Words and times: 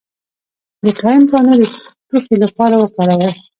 د 0.83 0.85
تایم 0.99 1.23
پاڼې 1.31 1.55
د 1.61 1.63
ټوخي 2.07 2.35
لپاره 2.43 2.75
وکاروئ 2.77 3.31